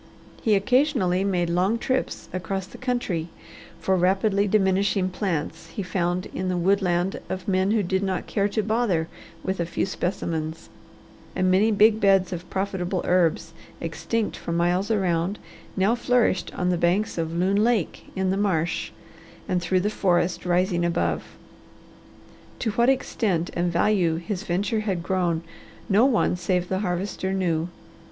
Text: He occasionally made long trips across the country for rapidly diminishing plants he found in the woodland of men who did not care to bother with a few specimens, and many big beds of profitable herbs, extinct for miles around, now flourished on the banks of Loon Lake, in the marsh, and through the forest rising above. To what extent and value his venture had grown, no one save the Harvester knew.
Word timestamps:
He 0.41 0.55
occasionally 0.55 1.23
made 1.23 1.47
long 1.51 1.77
trips 1.77 2.27
across 2.33 2.65
the 2.65 2.79
country 2.79 3.29
for 3.79 3.95
rapidly 3.95 4.47
diminishing 4.47 5.09
plants 5.11 5.67
he 5.67 5.83
found 5.83 6.25
in 6.33 6.49
the 6.49 6.57
woodland 6.57 7.19
of 7.29 7.47
men 7.47 7.69
who 7.69 7.83
did 7.83 8.01
not 8.01 8.25
care 8.25 8.47
to 8.47 8.63
bother 8.63 9.07
with 9.43 9.59
a 9.59 9.65
few 9.67 9.85
specimens, 9.85 10.69
and 11.35 11.51
many 11.51 11.69
big 11.69 11.99
beds 11.99 12.33
of 12.33 12.49
profitable 12.49 13.03
herbs, 13.07 13.53
extinct 13.79 14.35
for 14.37 14.51
miles 14.51 14.89
around, 14.89 15.37
now 15.77 15.93
flourished 15.93 16.51
on 16.55 16.69
the 16.71 16.79
banks 16.79 17.19
of 17.19 17.37
Loon 17.37 17.63
Lake, 17.63 18.07
in 18.15 18.31
the 18.31 18.37
marsh, 18.37 18.89
and 19.47 19.61
through 19.61 19.81
the 19.81 19.91
forest 19.91 20.47
rising 20.47 20.83
above. 20.83 21.25
To 22.57 22.71
what 22.71 22.89
extent 22.89 23.51
and 23.53 23.71
value 23.71 24.15
his 24.15 24.41
venture 24.41 24.79
had 24.79 25.03
grown, 25.03 25.43
no 25.87 26.07
one 26.07 26.37
save 26.37 26.69
the 26.69 26.79
Harvester 26.79 27.33
knew. 27.33 27.69